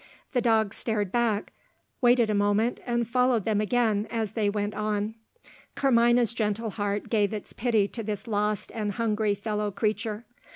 The 0.31 0.41
dog 0.41 0.73
starred 0.73 1.11
back, 1.11 1.53
waited 2.01 2.31
a 2.31 2.33
moment, 2.33 2.79
and 2.87 3.07
followed 3.07 3.45
them 3.45 3.61
again 3.61 4.07
as 4.09 4.31
they 4.31 4.49
went 4.49 4.73
on. 4.73 5.13
Carmina's 5.75 6.33
gentle 6.33 6.71
heart 6.71 7.07
gave 7.11 7.33
its 7.33 7.53
pity 7.53 7.87
to 7.89 8.01
this 8.01 8.25
lost 8.25 8.71
and 8.73 8.93
hungry 8.93 9.35
fellow 9.35 9.69
creature. 9.69 10.25